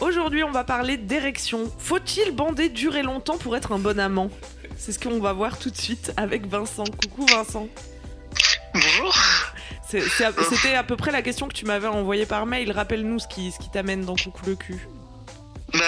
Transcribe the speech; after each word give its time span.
Aujourd'hui, 0.00 0.44
on 0.44 0.50
va 0.50 0.62
parler 0.62 0.98
d'érection. 0.98 1.72
Faut-il 1.78 2.30
bander 2.32 2.68
durer 2.68 3.02
longtemps 3.02 3.38
pour 3.38 3.56
être 3.56 3.72
un 3.72 3.78
bon 3.78 3.98
amant? 3.98 4.30
C'est 4.76 4.92
ce 4.92 4.98
qu'on 4.98 5.20
va 5.20 5.32
voir 5.32 5.58
tout 5.58 5.70
de 5.70 5.76
suite 5.76 6.12
avec 6.18 6.46
Vincent. 6.46 6.84
Coucou 6.84 7.24
Vincent. 7.26 7.68
Bonjour. 8.74 9.16
C'était 9.88 10.74
à 10.74 10.82
peu 10.84 10.96
près 10.96 11.12
la 11.12 11.22
question 11.22 11.48
que 11.48 11.54
tu 11.54 11.64
m'avais 11.64 11.86
envoyée 11.86 12.26
par 12.26 12.44
mail. 12.44 12.72
Rappelle-nous 12.72 13.20
ce 13.20 13.26
qui, 13.28 13.52
ce 13.52 13.58
qui 13.58 13.70
t'amène 13.70 14.04
dans 14.04 14.16
Coucou 14.16 14.42
le 14.46 14.56
cul. 14.56 14.86
Bah, 15.72 15.80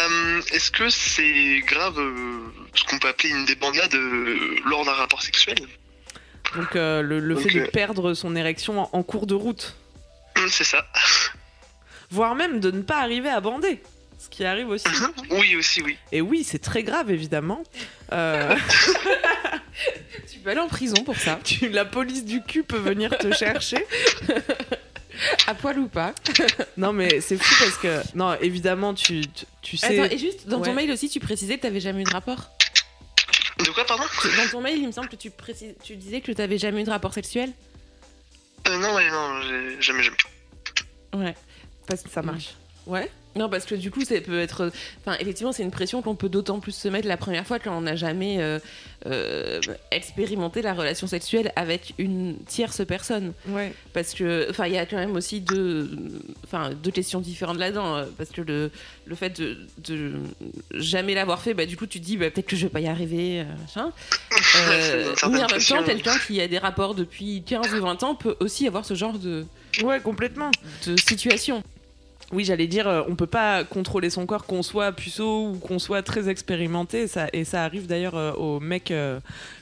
est-ce 0.53 0.71
que 0.71 0.89
c'est 0.89 1.61
grave 1.67 1.99
euh, 1.99 2.41
ce 2.75 2.85
qu'on 2.85 2.99
peut 2.99 3.09
appeler 3.09 3.29
une 3.31 3.45
débandade 3.45 3.95
euh, 3.95 4.57
lors 4.65 4.85
d'un 4.87 4.93
rapport 4.93 5.21
sexuel? 5.23 5.59
Donc 6.57 6.77
euh, 6.77 7.03
le, 7.03 7.21
le 7.21 7.37
fait 7.37 7.51
de 7.51 7.67
perdre 7.67 8.15
son 8.15 8.35
érection 8.35 8.81
en, 8.81 8.91
en 8.93 9.03
cours 9.03 9.27
de 9.27 9.35
route. 9.35 9.77
C'est 10.49 10.65
ça. 10.65 10.87
Voire 12.11 12.35
même 12.35 12.59
de 12.61 12.71
ne 12.71 12.81
pas 12.81 13.01
arriver 13.01 13.29
à 13.29 13.41
bander. 13.41 13.83
Ce 14.19 14.29
qui 14.29 14.45
arrive 14.45 14.69
aussi. 14.69 14.87
Oui, 15.31 15.55
aussi, 15.57 15.81
oui. 15.83 15.97
Et 16.13 16.21
oui, 16.21 16.43
c'est 16.45 16.59
très 16.59 16.83
grave 16.83 17.11
évidemment. 17.11 17.63
Euh, 18.13 18.57
Tu 20.31 20.39
peux 20.41 20.51
aller 20.51 20.61
en 20.61 20.69
prison 20.69 21.03
pour 21.05 21.17
ça. 21.17 21.39
tu- 21.45 21.69
la 21.69 21.85
police 21.85 22.25
du 22.25 22.43
cul 22.43 22.65
peut 22.65 22.79
venir 22.79 23.17
te 23.17 23.33
chercher. 23.33 23.85
À 25.47 25.55
poil 25.55 25.79
ou 25.79 25.89
pas. 25.89 26.13
Non 26.77 26.93
mais 26.93 27.21
c'est 27.21 27.37
fou 27.39 27.55
parce 27.65 27.77
que... 27.79 28.17
Non, 28.17 28.35
évidemment, 28.41 28.95
tu, 28.95 29.21
tu, 29.29 29.45
tu 29.63 29.77
sais... 29.77 29.99
Attends, 30.01 30.13
et 30.15 30.19
juste, 30.19 30.47
dans 30.49 30.61
ton 30.61 30.71
Ouais. 30.71 30.75
mail 30.75 30.91
aussi, 30.93 31.09
tu 31.09 31.21
précisais 31.21 31.57
que 31.57 31.63
t'avais 31.63 31.81
jamais 31.81 32.01
eu 32.03 32.05
de 32.05 32.11
rapport. 32.11 32.51
De 33.59 33.71
quoi, 33.71 33.85
pardon? 33.85 34.05
Dans 34.37 34.49
ton 34.51 34.61
mail, 34.61 34.79
il 34.79 34.87
me 34.87 34.93
semble 34.93 35.09
que 35.09 35.17
tu, 35.17 35.31
précises, 35.31 35.75
tu 35.83 35.97
disais 35.97 36.21
que 36.21 36.31
t'avais 36.33 36.59
jamais 36.59 36.83
eu 36.83 36.85
de 36.85 36.91
rapport 36.91 37.13
sexuel. 37.15 37.51
euh, 38.69 38.79
Non, 38.79 38.95
ouais, 38.95 39.11
non, 39.11 39.41
j'ai- 39.43 39.81
jamais, 39.83 40.03
jamais. 40.03 40.17
Ouais. 41.15 41.35
Parce 41.87 42.03
que 42.03 42.09
ça 42.11 42.23
marche. 42.23 42.55
Ouais 42.89 43.09
Non, 43.37 43.49
parce 43.49 43.67
que 43.67 43.75
du 43.77 43.91
coup, 43.91 44.03
ça 44.05 44.21
peut 44.21 44.41
être. 44.41 44.73
Enfin, 45.05 45.17
effectivement, 45.21 45.53
c'est 45.53 45.63
une 45.63 45.71
pression 45.71 46.03
qu'on 46.03 46.15
peut 46.17 46.29
d'autant 46.31 46.59
plus 46.59 46.73
se 46.73 46.89
mettre 46.89 47.07
la 47.07 47.17
première 47.19 47.47
fois 47.47 47.59
quand 47.61 47.77
on 47.77 47.83
n'a 47.83 47.95
jamais 47.97 48.39
euh, 48.41 48.59
euh, 49.07 49.61
expérimenté 49.93 50.63
la 50.63 50.73
relation 50.75 51.07
sexuelle 51.07 51.53
avec 51.55 51.93
une 51.99 52.37
tierce 52.47 52.85
personne. 52.87 53.35
Ouais. 53.47 53.73
Parce 53.93 54.15
que, 54.15 54.47
enfin, 54.51 54.67
il 54.67 54.73
y 54.73 54.79
a 54.79 54.87
quand 54.87 54.97
même 54.97 55.15
aussi 55.15 55.41
deux, 55.41 55.91
enfin, 56.45 56.71
deux 56.83 56.91
questions 56.91 57.21
différentes 57.21 57.59
là-dedans. 57.59 57.97
euh, 57.97 58.05
Parce 58.17 58.31
que 58.31 58.41
le, 58.41 58.71
le 59.07 59.15
fait 59.15 59.39
de, 59.39 59.59
de 59.87 60.13
jamais 60.73 61.15
l'avoir 61.15 61.41
fait, 61.43 61.53
bah, 61.55 61.67
du 61.67 61.77
coup, 61.77 61.87
tu 61.87 62.01
te 62.01 62.05
dis, 62.07 62.17
bah, 62.17 62.31
peut-être 62.31 62.47
que 62.49 62.57
je 62.57 62.65
vais 62.65 62.71
pas 62.73 62.81
y 62.81 62.89
arriver, 62.89 63.45
machin. 63.61 63.93
Euh, 64.71 65.13
mais 65.31 65.43
en 65.45 65.47
même 65.49 65.61
temps, 65.61 65.83
quelqu'un 65.85 66.17
qui 66.27 66.41
a 66.41 66.49
des 66.49 66.59
rapports 66.59 66.95
depuis 66.95 67.43
15 67.47 67.75
ou 67.75 67.83
20 67.83 68.03
ans 68.03 68.15
peut 68.15 68.35
aussi 68.41 68.67
avoir 68.67 68.85
ce 68.87 68.95
genre 68.95 69.19
de, 69.19 69.45
Ouais, 69.83 70.01
complètement. 70.01 70.51
de 70.87 70.97
situation. 70.97 71.63
Oui, 72.31 72.45
j'allais 72.45 72.67
dire, 72.67 72.87
euh, 72.87 73.03
on 73.09 73.17
peut 73.17 73.27
pas 73.27 73.65
contrôler 73.65 74.11
son 74.11 74.27
corps, 74.27 74.45
qu'on 74.45 74.63
soit 74.63 74.93
puceau 74.93 75.49
ou 75.49 75.59
qu'on 75.59 75.79
soit 75.79 76.03
très 76.03 76.29
expérimenté. 76.29 77.07
Ça, 77.07 77.27
et 77.33 77.45
ça 77.45 77.65
arrive 77.65 77.87
d'ailleurs 77.87 78.17
euh, 78.17 78.33
aux 78.33 78.61
mecs 78.61 78.91
euh, 78.91 79.19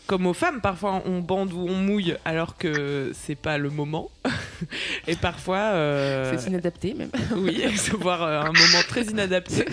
comme 0.07 0.27
aux 0.27 0.33
femmes. 0.35 0.61
Parfois, 0.61 1.03
on 1.07 1.21
bande 1.21 1.53
ou 1.53 1.67
on 1.69 1.75
mouille 1.75 2.17
alors 2.25 2.57
que 2.57 3.13
c'est 3.15 3.37
pas 3.37 3.57
le 3.57 3.71
moment. 3.71 4.11
et 5.07 5.15
parfois, 5.15 5.59
euh, 5.59 6.37
C'est 6.37 6.49
inadapté, 6.49 6.95
même. 6.95 7.11
oui, 7.37 7.63
se 7.77 7.95
voir 7.95 8.23
euh, 8.23 8.41
un 8.41 8.53
moment 8.53 8.83
très 8.89 9.05
inadapté, 9.05 9.65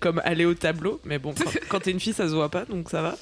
comme 0.00 0.20
aller 0.24 0.44
au 0.44 0.54
tableau. 0.54 1.00
Mais 1.04 1.18
bon, 1.20 1.32
quand, 1.32 1.52
quand 1.68 1.80
t'es 1.80 1.92
une 1.92 2.00
fille, 2.00 2.14
ça 2.14 2.28
se 2.28 2.34
voit 2.34 2.50
pas, 2.50 2.64
donc 2.64 2.90
ça 2.90 3.02
va. 3.02 3.16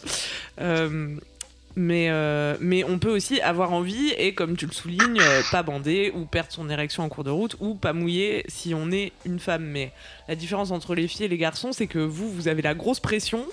Euh, 1.79 2.57
mais, 2.61 2.85
on 2.85 2.99
peut 2.99 3.11
aussi 3.11 3.41
avoir 3.41 3.73
envie 3.73 4.11
et, 4.19 4.35
comme 4.35 4.57
tu 4.57 4.67
le 4.67 4.73
soulignes, 4.73 5.21
euh, 5.21 5.43
pas 5.51 5.63
bander 5.63 6.13
ou 6.15 6.25
perdre 6.25 6.53
son 6.53 6.69
érection 6.71 7.05
en 7.05 7.09
cours 7.09 7.25
de 7.25 7.31
route 7.31 7.57
ou 7.61 7.75
pas 7.75 7.93
mouiller 7.93 8.45
si 8.49 8.75
on 8.75 8.91
est 8.91 9.13
une 9.25 9.39
femme. 9.39 9.65
Mais 9.65 9.93
la 10.29 10.35
différence 10.35 10.71
entre 10.71 10.95
les 10.95 11.09
filles 11.09 11.27
et 11.27 11.29
les 11.29 11.39
garçons, 11.39 11.73
c'est 11.73 11.87
que 11.87 11.99
vous, 11.99 12.31
vous 12.31 12.49
avez 12.49 12.63
la 12.63 12.75
grosse 12.75 13.01
pression 13.01 13.45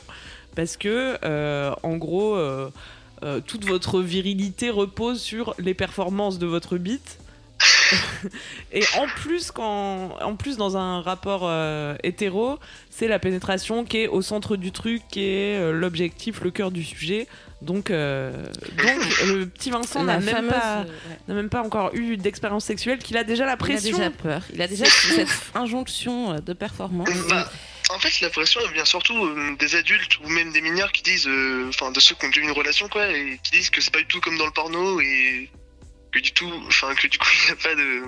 parce 0.56 0.78
que, 0.78 1.18
euh, 1.24 1.74
en 1.84 1.98
gros, 1.98 2.38
toute 3.46 3.66
votre 3.66 4.02
virilité 4.02 4.70
repose 4.70 5.22
sur 5.22 5.56
les 5.60 5.74
performances 5.74 6.40
de 6.40 6.46
votre 6.46 6.78
bite. 6.78 7.20
Et 8.72 8.84
en 8.98 9.08
plus, 9.08 9.52
quand, 9.52 10.18
en 10.22 10.36
plus 10.36 10.58
dans 10.58 10.78
un 10.78 11.02
rapport 11.02 11.42
euh, 11.44 11.96
hétéro, 12.04 12.60
c'est 12.90 13.08
la 13.08 13.20
pénétration 13.20 13.86
qui 13.86 13.98
est 13.98 14.08
au 14.08 14.22
centre 14.22 14.56
du 14.56 14.72
truc, 14.72 15.02
qui 15.10 15.22
est 15.22 15.60
euh, 15.60 15.72
l'objectif, 15.72 16.42
le 16.42 16.52
cœur 16.52 16.72
du 16.72 16.84
sujet. 16.84 17.28
Donc, 17.62 17.90
euh, 17.90 18.46
donc 18.78 19.26
le 19.26 19.46
petit 19.46 19.72
Vincent 19.72 20.04
n'a 20.04 20.20
même, 20.20 20.48
pas, 20.48 20.82
ouais. 20.82 21.18
n'a 21.28 21.34
même 21.34 21.50
pas 21.50 21.64
encore 21.64 21.96
eu 21.96 22.18
d'expérience 22.18 22.66
sexuelle, 22.66 23.00
qu'il 23.00 23.18
a 23.18 23.24
déjà 23.24 23.46
la 23.46 23.52
Il 23.52 23.54
a 23.54 23.58
pression. 23.58 23.98
déjà 23.98 24.10
peur. 24.12 24.42
Il 24.54 24.62
a 24.62 24.68
déjà 24.68 24.86
cette 24.86 25.28
injonction 25.56 26.40
de 26.40 26.54
performance. 26.54 27.10
Bah, 27.30 27.50
en 27.92 28.00
fait, 28.00 28.20
la 28.22 28.30
pression, 28.30 28.62
elle 28.66 28.74
vient 28.74 28.86
surtout 28.86 29.26
euh, 29.26 29.56
des 29.60 29.76
adultes 29.76 30.20
ou 30.24 30.30
même 30.30 30.52
des 30.52 30.62
mineurs 30.62 30.92
qui 30.92 31.04
disent, 31.04 31.28
euh, 31.28 31.70
enfin, 31.70 31.92
de 31.92 32.00
ceux 32.00 32.16
qui 32.16 32.26
ont 32.26 32.32
eu 32.32 32.42
une 32.42 32.52
relation, 32.52 32.88
quoi, 32.90 33.08
et 33.12 33.40
qui 33.44 33.52
disent 33.52 33.70
que 33.70 33.80
c'est 33.80 33.94
pas 33.94 34.00
du 34.00 34.08
tout 34.08 34.20
comme 34.22 34.38
dans 34.38 34.46
le 34.46 34.52
porno 34.52 35.00
et 35.00 35.50
que 36.16 36.20
du 36.22 36.32
tout, 36.34 36.52
enfin, 36.68 36.94
que 36.96 37.08
du 37.08 37.18
coup, 37.18 37.28
il 37.44 37.46
n'y 37.48 37.52
a 37.52 37.56
pas 37.64 37.76
de. 37.76 38.04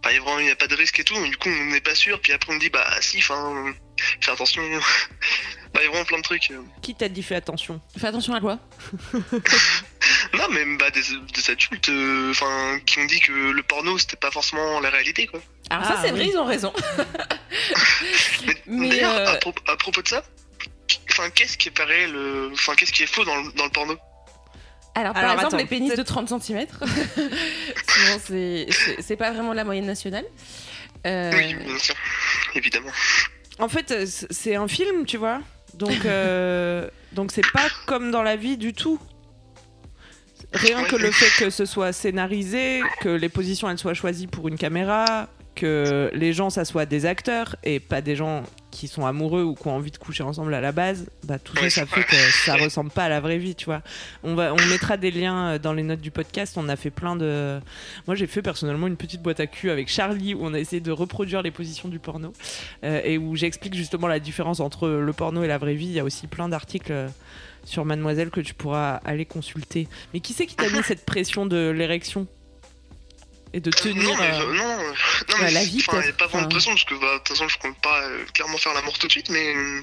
Enfin, 0.00 0.10
il 0.10 0.14
y 0.14 0.18
a 0.18 0.20
vraiment, 0.22 0.38
il 0.40 0.46
y 0.46 0.50
a 0.50 0.56
pas 0.56 0.66
de 0.68 0.74
risque 0.76 0.98
et 1.00 1.04
tout, 1.04 1.16
mais 1.18 1.28
du 1.28 1.36
coup, 1.36 1.48
on 1.48 1.64
n'est 1.66 1.80
pas 1.80 1.94
sûr, 1.94 2.20
puis 2.20 2.32
après, 2.32 2.52
on 2.52 2.54
me 2.56 2.60
dit, 2.60 2.68
bah, 2.70 2.86
si, 3.00 3.18
enfin, 3.18 3.72
fais 4.20 4.30
attention. 4.30 4.62
bah, 5.74 5.80
il 5.80 5.84
y 5.84 5.86
a 5.86 5.88
vraiment 5.90 6.04
plein 6.04 6.18
de 6.18 6.22
trucs. 6.22 6.50
Qui 6.82 6.94
t'a 6.94 7.08
dit 7.08 7.22
fais 7.22 7.34
attention? 7.36 7.80
Fais 7.98 8.06
attention 8.06 8.34
à 8.34 8.40
quoi? 8.40 8.58
Non, 10.34 10.44
mais 10.50 10.64
bah, 10.76 10.90
des, 10.90 11.00
des 11.02 11.50
adultes, 11.50 11.88
euh, 11.88 12.30
enfin, 12.30 12.78
qui 12.86 12.98
ont 12.98 13.04
dit 13.06 13.20
que 13.20 13.32
le 13.32 13.62
porno, 13.62 13.96
c'était 13.98 14.16
pas 14.16 14.30
forcément 14.30 14.78
la 14.80 14.90
réalité, 14.90 15.26
quoi. 15.26 15.40
Alors 15.70 15.84
Ah, 15.86 15.94
ça, 15.96 16.02
c'est 16.02 16.12
oui. 16.12 16.18
vrai, 16.18 16.28
ils 16.32 16.38
ont 16.38 16.44
raison. 16.44 16.72
Mais, 18.46 18.54
Mais, 18.66 18.88
d'ailleurs, 18.90 19.14
euh, 19.14 19.26
à, 19.32 19.36
pro- 19.36 19.54
à 19.66 19.76
propos 19.76 20.02
de 20.02 20.08
ça, 20.08 20.22
enfin, 21.10 21.30
qu'est-ce 21.30 21.56
qui 21.58 21.68
est 21.68 21.72
pas 21.72 21.84
réel, 21.84 22.14
euh, 22.14 22.50
enfin, 22.52 22.74
qu'est-ce 22.74 22.92
qui 22.92 23.02
est 23.02 23.06
faux 23.12 23.24
dans 23.24 23.36
le, 23.36 23.52
dans 23.52 23.64
le 23.64 23.70
porno? 23.70 23.96
Alors, 25.00 25.14
par 25.14 25.22
Alors, 25.22 25.34
exemple, 25.34 25.46
attends, 25.46 25.56
les 25.58 25.66
pénis 25.66 25.90
de 25.90 25.94
peut-être- 25.96 26.06
30 26.08 26.28
cm. 26.42 26.66
Sinon, 27.88 28.20
c'est- 28.26 29.16
pas 29.16 29.30
vraiment 29.32 29.52
la 29.52 29.64
moyenne 29.64 29.86
nationale. 29.86 30.24
Euh, 31.06 31.30
Oui, 31.34 31.54
bien 31.54 31.78
sûr, 31.78 31.94
évidemment. 32.54 32.90
En 33.60 33.68
fait, 33.68 33.90
euh, 33.92 34.06
c'est 34.30 34.56
un 34.56 34.66
film, 34.68 35.06
tu 35.06 35.16
vois. 35.16 35.40
Donc, 35.74 36.04
euh, 36.04 36.88
donc 37.12 37.30
c'est 37.32 37.48
pas 37.52 37.68
comme 37.86 38.10
dans 38.10 38.22
la 38.22 38.36
vie 38.36 38.56
du 38.56 38.72
tout. 38.72 38.98
Rien 40.52 40.82
que 40.84 40.96
le 40.96 41.10
fait 41.10 41.44
que 41.44 41.50
ce 41.50 41.64
soit 41.66 41.92
scénarisé, 41.92 42.80
que 43.00 43.08
les 43.10 43.28
positions 43.28 43.68
elles 43.70 43.78
soient 43.78 43.94
choisies 43.94 44.26
pour 44.26 44.48
une 44.48 44.56
caméra, 44.56 45.28
que 45.58 46.10
les 46.14 46.32
gens 46.32 46.50
ça 46.50 46.64
soit 46.64 46.86
des 46.86 47.04
acteurs 47.04 47.56
et 47.64 47.80
pas 47.80 48.00
des 48.00 48.14
gens 48.14 48.44
qui 48.70 48.86
sont 48.86 49.06
amoureux 49.06 49.42
ou 49.42 49.54
qui 49.54 49.66
ont 49.66 49.74
envie 49.74 49.90
de 49.90 49.96
coucher 49.96 50.22
ensemble 50.22 50.54
à 50.54 50.60
la 50.60 50.70
base, 50.70 51.06
bah 51.24 51.38
tout 51.38 51.56
ça 51.56 51.68
ça 51.68 51.86
fait 51.86 52.04
que 52.04 52.16
ça 52.44 52.54
ressemble 52.54 52.90
pas 52.90 53.04
à 53.04 53.08
la 53.08 53.20
vraie 53.20 53.38
vie, 53.38 53.56
tu 53.56 53.64
vois. 53.64 53.82
On 54.22 54.36
va 54.36 54.54
on 54.54 54.66
mettra 54.66 54.96
des 54.96 55.10
liens 55.10 55.48
euh, 55.48 55.58
dans 55.58 55.72
les 55.72 55.82
notes 55.82 56.00
du 56.00 56.12
podcast, 56.12 56.56
on 56.56 56.68
a 56.68 56.76
fait 56.76 56.90
plein 56.90 57.16
de 57.16 57.58
Moi 58.06 58.14
j'ai 58.14 58.28
fait 58.28 58.42
personnellement 58.42 58.86
une 58.86 58.96
petite 58.96 59.20
boîte 59.20 59.40
à 59.40 59.48
cul 59.48 59.70
avec 59.70 59.88
Charlie 59.88 60.34
où 60.34 60.40
on 60.42 60.54
a 60.54 60.60
essayé 60.60 60.80
de 60.80 60.92
reproduire 60.92 61.42
les 61.42 61.50
positions 61.50 61.88
du 61.88 61.98
porno 61.98 62.32
euh, 62.84 63.00
et 63.02 63.18
où 63.18 63.34
j'explique 63.34 63.74
justement 63.74 64.06
la 64.06 64.20
différence 64.20 64.60
entre 64.60 64.88
le 64.88 65.12
porno 65.12 65.42
et 65.42 65.48
la 65.48 65.58
vraie 65.58 65.74
vie. 65.74 65.86
Il 65.86 65.92
y 65.92 66.00
a 66.00 66.04
aussi 66.04 66.28
plein 66.28 66.48
d'articles 66.48 66.92
euh, 66.92 67.08
sur 67.64 67.84
Mademoiselle 67.84 68.30
que 68.30 68.40
tu 68.40 68.54
pourras 68.54 69.00
aller 69.04 69.24
consulter. 69.24 69.88
Mais 70.14 70.20
qui 70.20 70.34
c'est 70.34 70.46
qui 70.46 70.54
t'a 70.54 70.70
mis 70.70 70.82
cette 70.84 71.04
pression 71.04 71.46
de 71.46 71.70
l'érection? 71.70 72.28
Et 73.52 73.60
de 73.60 73.68
Euh, 73.68 73.72
tenir. 73.72 74.02
non, 74.04 74.16
mais, 74.16 74.30
euh, 74.30 74.40
euh, 74.42 74.92
non, 75.30 75.36
mais 75.40 75.50
la 75.50 75.64
vie, 75.64 75.82
enfin, 75.86 76.00
pas 76.18 76.26
vraiment 76.26 76.46
de 76.46 76.50
pression, 76.52 76.70
parce 76.72 76.84
que 76.84 76.94
bah, 76.94 77.14
de 77.14 77.18
toute 77.18 77.28
façon, 77.28 77.48
je 77.48 77.58
compte 77.58 77.80
pas 77.80 78.02
euh, 78.04 78.24
clairement 78.34 78.58
faire 78.58 78.74
l'amour 78.74 78.98
tout 78.98 79.06
de 79.06 79.12
suite, 79.12 79.28
mais. 79.30 79.54
euh, 79.56 79.82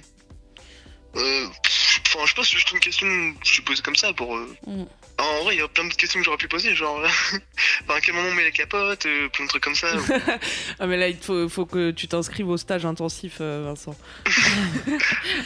Enfin, 2.07 2.25
je 2.27 2.33
pense 2.33 2.45
que 2.45 2.51
c'est 2.51 2.57
juste 2.57 2.71
une 2.71 2.79
question 2.79 3.07
que 3.07 3.45
je 3.47 3.53
suis 3.53 3.61
posée 3.61 3.81
comme 3.81 3.95
ça 3.95 4.11
pour. 4.13 4.35
Mm. 4.37 4.85
En 5.17 5.43
vrai, 5.43 5.55
il 5.55 5.59
y 5.59 5.61
a 5.61 5.67
plein 5.69 5.85
d'autres 5.85 5.95
questions 5.95 6.19
que 6.19 6.25
j'aurais 6.25 6.37
pu 6.37 6.47
poser, 6.49 6.75
genre. 6.75 7.01
à 7.89 8.01
quel 8.01 8.13
moment 8.15 8.29
on 8.29 8.33
met 8.33 8.43
la 8.43 8.51
capote, 8.51 8.99
plein 9.31 9.45
de 9.45 9.49
trucs 9.49 9.63
comme 9.63 9.75
ça. 9.75 9.87
Ah, 10.79 10.87
mais 10.87 10.97
là, 10.97 11.07
il 11.07 11.17
faut, 11.17 11.47
faut 11.47 11.65
que 11.65 11.91
tu 11.91 12.07
t'inscrives 12.09 12.49
au 12.49 12.57
stage 12.57 12.85
intensif, 12.85 13.39
Vincent. 13.39 13.95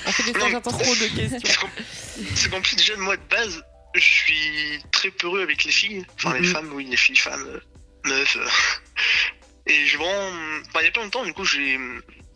On 0.07 0.11
fait 0.11 0.23
des 0.23 0.39
stages 0.39 0.53
intensifs. 0.55 0.81
Trop 0.81 0.95
de 0.95 1.15
questions. 1.37 1.69
C'est 2.35 2.49
plus, 2.61 2.75
déjà, 2.75 2.95
moi, 2.97 3.15
de 3.15 3.21
base, 3.29 3.63
je 3.93 3.99
suis 4.01 4.79
très 4.91 5.11
peureux 5.11 5.41
avec 5.43 5.63
les 5.63 5.71
filles. 5.71 6.03
Enfin, 6.15 6.33
les 6.33 6.41
Mhm. 6.41 6.45
femmes, 6.53 6.71
oui, 6.73 6.85
les 6.89 6.97
filles, 6.97 7.15
femmes, 7.17 7.59
euh. 8.11 8.47
Et 9.67 9.85
je 9.85 9.97
vraiment. 9.97 10.61
Enfin, 10.67 10.79
il 10.81 10.85
y 10.85 10.87
a 10.87 10.91
pas 10.91 11.01
longtemps, 11.01 11.23
du 11.23 11.33
coup, 11.33 11.45
j'ai. 11.45 11.77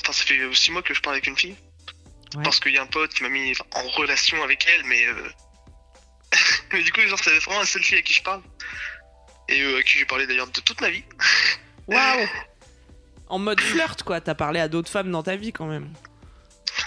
Enfin, 0.02 0.14
ça 0.14 0.24
fait 0.24 0.40
6 0.54 0.72
mois 0.72 0.84
que 0.84 0.94
je 0.94 1.02
parle 1.02 1.16
avec 1.16 1.28
une 1.28 1.38
fille. 1.38 1.56
Ouais. 2.36 2.44
Parce 2.44 2.60
qu'il 2.60 2.74
y 2.74 2.78
a 2.78 2.84
un 2.84 2.88
pote 2.88 3.14
qui 3.14 3.24
m'a 3.24 3.30
mis 3.30 3.54
en 3.76 3.88
relation 3.90 4.42
avec 4.44 4.68
elle, 4.74 4.84
mais. 4.86 5.06
euh, 5.06 5.30
mais 6.74 6.84
du 6.84 6.92
coup, 6.92 7.02
genre, 7.02 7.20
c'est 7.24 7.38
vraiment 7.40 7.60
la 7.60 7.66
seule 7.66 7.84
fille 7.84 7.98
à 7.98 8.02
qui 8.02 8.14
je 8.14 8.24
parle. 8.24 8.42
Et 9.50 9.62
euh, 9.62 9.80
à 9.80 9.84
qui 9.84 9.98
j'ai 9.98 10.06
parlé 10.06 10.28
d'ailleurs 10.28 10.48
de 10.48 10.62
toute 10.62 10.82
ma 10.82 10.90
vie. 10.90 11.04
Waouh 11.88 12.28
En 13.28 13.40
mode 13.40 13.60
flirt, 13.60 14.04
quoi. 14.04 14.22
T'as 14.22 14.36
parlé 14.36 14.60
à 14.60 14.68
d'autres 14.68 14.90
femmes 14.90 15.12
dans 15.12 15.24
ta 15.24 15.36
vie, 15.36 15.52
quand 15.52 15.66
même. 15.66 15.92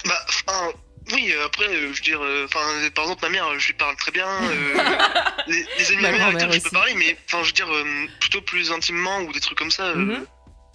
Bah, 0.05 0.27
enfin, 0.29 0.73
oui, 1.13 1.33
euh, 1.33 1.47
après, 1.47 1.67
euh, 1.69 1.93
je 1.93 1.97
veux 1.99 2.03
dire, 2.03 2.23
euh, 2.23 2.45
enfin, 2.47 2.61
par 2.95 3.05
exemple, 3.05 3.23
ma 3.23 3.29
mère, 3.31 3.59
je 3.59 3.67
lui 3.69 3.75
parle 3.75 3.97
très 3.97 4.11
bien. 4.13 4.27
euh, 4.27 4.75
les, 5.47 5.65
les 5.79 5.93
amis 5.93 5.97
de 5.99 6.03
Ma 6.03 6.13
mère, 6.33 6.53
je 6.53 6.59
peux 6.61 6.71
parler, 6.71 6.95
mais 6.95 7.17
enfin, 7.27 7.43
je 7.43 7.47
veux 7.49 7.53
dire, 7.53 7.73
euh, 7.73 8.07
plutôt 8.21 8.41
plus 8.43 8.73
intimement 8.73 9.21
ou 9.21 9.33
des 9.33 9.41
trucs 9.41 9.59
comme 9.59 9.71
ça. 9.71 9.85
euh, 9.85 9.95
Mhm. 9.97 10.27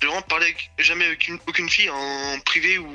J'ai 0.02 0.08
vraiment 0.08 0.22
parlé 0.24 0.46
avec, 0.46 0.72
jamais 0.80 1.06
avec 1.06 1.28
une- 1.28 1.40
aucune 1.48 1.70
fille 1.70 1.90
en 1.92 2.40
privé 2.44 2.80
ou. 2.80 2.92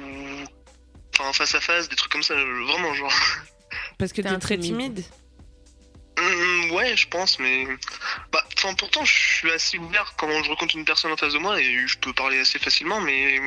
Enfin, 1.19 1.33
face 1.33 1.55
à 1.55 1.61
face, 1.61 1.89
des 1.89 1.95
trucs 1.97 2.11
comme 2.11 2.23
ça, 2.25 2.35
euh, 2.35 2.65
vraiment, 2.67 2.93
genre. 2.95 3.13
Parce 3.99 4.13
que 4.13 4.23
T'es 4.23 4.29
un 4.29 4.39
très 4.41 4.59
timide. 4.59 4.95
timide. 4.97 5.05
Hum, 6.19 6.71
ouais, 6.73 6.97
je 6.97 7.07
pense, 7.09 7.39
mais. 7.39 7.67
Bah, 8.33 8.43
enfin, 8.57 8.75
pourtant, 8.75 9.05
je 9.05 9.13
suis 9.13 9.51
assez 9.53 9.79
ouvert 9.79 10.15
quand 10.17 10.29
je 10.43 10.49
rencontre 10.51 10.75
une 10.77 10.85
personne 10.85 11.13
en 11.13 11.17
face 11.17 11.33
de 11.35 11.39
moi 11.39 11.61
et 11.61 11.87
je 11.87 11.97
peux 11.99 12.13
parler 12.13 12.41
assez 12.41 12.59
facilement, 12.59 13.01
mais. 13.01 13.39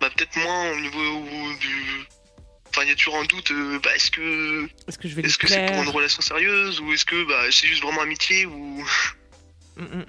Bah, 0.00 0.08
peut-être 0.14 0.36
moins 0.36 0.70
au 0.70 0.76
niveau 0.76 1.54
du. 1.58 2.04
Enfin, 2.78 2.86
il 2.86 2.90
y 2.90 2.92
a 2.92 2.96
toujours 2.96 3.16
un 3.16 3.24
doute, 3.24 3.50
euh, 3.50 3.80
bah, 3.82 3.90
est-ce 3.96 4.08
que. 4.12 4.68
Est-ce 4.86 4.98
que 4.98 5.08
je 5.08 5.16
vais 5.16 5.22
Est-ce 5.22 5.36
que 5.36 5.48
c'est 5.48 5.66
pour 5.66 5.82
une 5.82 5.88
relation 5.88 6.22
sérieuse 6.22 6.80
ou 6.80 6.92
est-ce 6.92 7.04
que 7.04 7.26
bah, 7.26 7.42
c'est 7.50 7.66
juste 7.66 7.82
vraiment 7.82 8.02
amitié 8.02 8.46
ou. 8.46 8.84
Mm, 9.76 9.82
mm. 9.82 10.04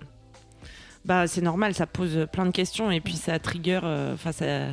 Bah, 1.04 1.26
c'est 1.26 1.42
normal, 1.42 1.74
ça 1.74 1.88
pose 1.88 2.28
plein 2.32 2.46
de 2.46 2.52
questions 2.52 2.92
et 2.92 3.02
puis 3.02 3.14
ça 3.14 3.40
trigger. 3.40 3.80
euh, 3.84 4.14
Enfin, 4.14 4.32
ça, 4.32 4.68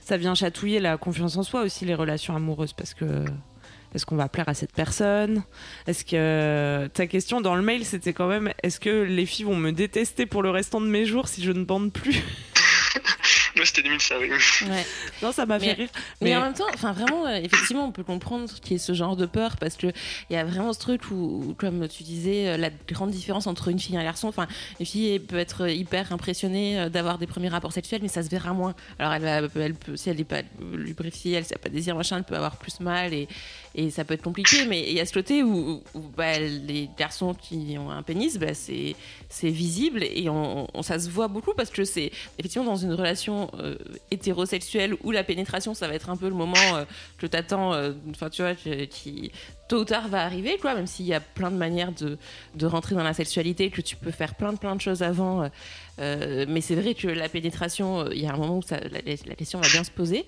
ça 0.00 0.16
vient 0.16 0.34
chatouiller 0.34 0.80
la 0.80 0.96
confiance 0.96 1.36
en 1.36 1.42
soi 1.42 1.60
aussi, 1.60 1.84
les 1.84 1.94
relations 1.94 2.34
amoureuses. 2.34 2.72
Parce 2.72 2.94
que. 2.94 3.24
Est-ce 3.94 4.04
qu'on 4.04 4.16
va 4.16 4.28
plaire 4.28 4.48
à 4.48 4.54
cette 4.54 4.72
personne? 4.72 5.42
Est-ce 5.86 6.06
que. 6.06 6.86
Ta 6.94 7.06
question 7.06 7.42
dans 7.42 7.54
le 7.54 7.62
mail, 7.62 7.84
c'était 7.84 8.14
quand 8.14 8.28
même 8.28 8.50
est-ce 8.62 8.80
que 8.80 9.02
les 9.02 9.26
filles 9.26 9.44
vont 9.44 9.56
me 9.56 9.72
détester 9.72 10.24
pour 10.24 10.42
le 10.42 10.48
restant 10.48 10.80
de 10.80 10.86
mes 10.86 11.04
jours 11.04 11.28
si 11.28 11.42
je 11.44 11.52
ne 11.52 11.64
bande 11.64 11.92
plus? 11.92 12.22
Ouais, 13.56 13.64
c'était 13.64 13.82
limite 13.82 14.02
ça, 14.02 14.16
oui. 14.20 14.28
Ouais. 14.30 14.86
Non, 15.22 15.32
ça 15.32 15.46
m'a 15.46 15.58
fait 15.58 15.66
Mais- 15.68 15.72
rire. 15.74 15.88
Mais, 16.20 16.30
Mais- 16.30 16.36
en 16.36 16.40
même 16.42 16.52
temps, 16.54 16.66
enfin 16.74 16.92
vraiment, 16.92 17.26
euh, 17.26 17.36
effectivement, 17.36 17.86
on 17.86 17.92
peut 17.92 18.04
comprendre 18.04 18.48
qu'il 18.60 18.72
y 18.72 18.74
ait 18.74 18.78
ce 18.78 18.92
genre 18.92 19.16
de 19.16 19.24
peur 19.26 19.56
parce 19.56 19.76
que 19.76 19.86
il 20.28 20.34
y 20.34 20.36
a 20.36 20.44
vraiment 20.44 20.72
ce 20.74 20.78
truc 20.78 21.10
où, 21.10 21.14
où, 21.48 21.54
comme 21.54 21.88
tu 21.88 22.02
disais, 22.02 22.48
euh, 22.48 22.56
la 22.58 22.68
grande 22.88 23.10
différence 23.10 23.46
entre 23.46 23.68
une 23.68 23.78
fille 23.78 23.94
et 23.94 23.98
un 23.98 24.04
garçon. 24.04 24.28
Enfin, 24.28 24.46
une 24.78 24.86
fille 24.86 25.18
peut 25.20 25.38
être 25.38 25.68
hyper 25.70 26.12
impressionnée 26.12 26.78
euh, 26.78 26.88
d'avoir 26.90 27.16
des 27.18 27.26
premiers 27.26 27.48
rapports 27.48 27.72
sexuels, 27.72 28.00
mais 28.02 28.08
ça 28.08 28.22
se 28.22 28.28
verra 28.28 28.52
moins. 28.52 28.74
Alors 28.98 29.12
elle, 29.14 29.22
va, 29.22 29.40
elle 29.64 29.74
peut, 29.74 29.96
si 29.96 30.10
elle 30.10 30.18
n'est 30.18 30.24
pas 30.24 30.42
lubrifiée, 30.72 31.32
elle 31.32 31.44
n'a 31.50 31.58
pas 31.58 31.68
de 31.68 31.74
désir 31.74 31.96
machin, 31.96 32.18
elle 32.18 32.24
peut 32.24 32.36
avoir 32.36 32.56
plus 32.56 32.80
mal 32.80 33.14
et, 33.14 33.26
et 33.76 33.90
ça 33.90 34.04
peut 34.04 34.14
être 34.14 34.22
compliqué. 34.22 34.66
Mais 34.66 34.84
il 34.88 34.94
y 34.94 35.00
a 35.00 35.06
ce 35.06 35.12
côté 35.12 35.42
où, 35.42 35.82
bah, 36.16 36.38
les 36.38 36.90
garçons 36.98 37.34
qui 37.34 37.76
ont 37.78 37.90
un 37.90 38.02
pénis, 38.02 38.38
bah, 38.38 38.54
c'est 38.54 38.94
visible 39.42 40.02
et 40.02 40.28
on, 40.28 40.66
ça 40.82 40.98
se 40.98 41.08
voit 41.10 41.28
beaucoup 41.28 41.52
parce 41.54 41.70
que 41.70 41.84
c'est 41.84 42.10
effectivement 42.38 42.66
dans 42.66 42.76
une 42.76 42.94
relation 42.94 43.50
euh, 43.58 43.76
hétérosexuelle 44.10 44.96
où 45.04 45.10
la 45.10 45.22
pénétration 45.24 45.74
ça 45.74 45.88
va 45.88 45.94
être 45.94 46.10
un 46.10 46.16
peu 46.16 46.28
le 46.28 46.34
moment 46.34 46.56
euh, 46.74 46.84
que 47.18 47.26
t'attends 47.26 47.74
euh, 47.74 47.92
enfin 48.10 48.30
tu 48.30 48.42
vois 48.42 48.54
qui, 48.54 49.32
tôt 49.68 49.80
ou 49.80 49.84
tard 49.84 50.08
va 50.08 50.24
arriver 50.24 50.58
quoi 50.58 50.74
même 50.74 50.86
s'il 50.86 51.06
y 51.06 51.14
a 51.14 51.20
plein 51.20 51.50
de 51.50 51.56
manières 51.56 51.92
de, 51.92 52.18
de 52.54 52.66
rentrer 52.66 52.94
dans 52.94 53.02
la 53.02 53.14
sexualité 53.14 53.70
que 53.70 53.80
tu 53.80 53.96
peux 53.96 54.10
faire 54.10 54.34
plein 54.34 54.52
de 54.52 54.58
plein 54.58 54.74
de 54.74 54.80
choses 54.80 55.02
avant 55.02 55.48
mais 55.98 56.60
c'est 56.60 56.74
vrai 56.74 56.94
que 56.94 57.08
la 57.08 57.28
pénétration 57.28 58.00
euh, 58.00 58.08
il 58.12 58.22
y 58.22 58.26
a 58.26 58.32
un 58.32 58.36
moment 58.36 58.58
où 58.58 58.62
la, 58.70 59.34
question 59.34 59.60
va 59.60 59.68
bien 59.68 59.84
se 59.84 59.90
poser 59.90 60.26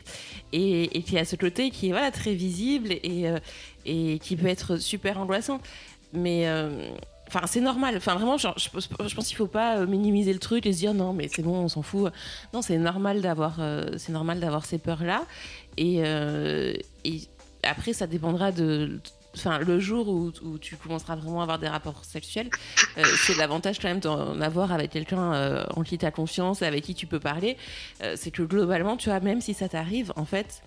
et, 0.52 0.96
et 0.96 1.02
qui 1.02 1.18
a 1.18 1.24
ce 1.24 1.36
côté 1.36 1.70
qui 1.70 1.88
est 1.88 1.92
voilà 1.92 2.10
très 2.10 2.34
visible 2.34 2.92
et, 2.92 3.28
euh, 3.28 3.38
qui 4.18 4.36
peut 4.36 4.46
être 4.46 4.76
super 4.76 5.18
angoissant 5.18 5.60
mais 6.12 6.48
euh, 6.48 6.90
Enfin, 7.28 7.46
c'est 7.46 7.60
normal. 7.60 7.94
Enfin, 7.96 8.14
vraiment, 8.14 8.38
je, 8.38 8.48
pense- 8.48 9.26
qu'il 9.26 9.36
faut 9.36 9.46
pas 9.46 9.78
euh, 9.78 9.86
minimiser 9.86 10.32
le 10.32 10.38
truc 10.38 10.64
et 10.64 10.72
se 10.72 10.78
dire 10.78 10.94
non, 10.94 11.12
mais 11.12 11.28
c'est 11.28 11.42
bon, 11.42 11.56
on 11.56 11.68
s'en 11.68 11.82
fout. 11.82 12.10
Non, 12.54 12.62
c'est 12.62 12.78
normal 12.78 13.20
d'avoir, 13.20 13.56
euh, 13.60 13.90
c'est 13.98 14.12
normal 14.12 14.40
d'avoir 14.40 14.64
ces 14.64 14.78
peurs-là. 14.78 15.24
Et, 15.76 16.00
euh, 16.04 16.72
et 17.04 17.20
après, 17.62 17.92
ça 17.92 18.06
dépendra 18.06 18.50
de. 18.50 18.98
Enfin, 19.38 19.58
le 19.58 19.78
jour 19.78 20.08
où, 20.08 20.32
tu 20.58 20.76
commenceras 20.76 21.14
vraiment 21.14 21.40
à 21.40 21.42
avoir 21.44 21.58
des 21.60 21.68
rapports 21.68 22.04
sexuels, 22.04 22.50
euh, 22.96 23.04
c'est 23.26 23.36
l'avantage 23.36 23.78
quand 23.78 23.88
même 23.88 24.00
d'en 24.00 24.40
avoir 24.40 24.72
avec 24.72 24.90
quelqu'un 24.90 25.32
euh, 25.32 25.64
en 25.76 25.82
qui 25.82 25.96
tu 25.96 26.04
as 26.04 26.10
confiance, 26.10 26.62
avec 26.62 26.82
qui 26.82 26.94
tu 26.94 27.06
peux 27.06 27.20
parler. 27.20 27.56
Euh, 28.02 28.14
c'est 28.16 28.32
que 28.32 28.42
globalement, 28.42 28.96
tu 28.96 29.10
vois, 29.10 29.20
même 29.20 29.40
si 29.40 29.54
ça 29.54 29.68
t'arrive, 29.68 30.12
en 30.16 30.24
fait, 30.24 30.62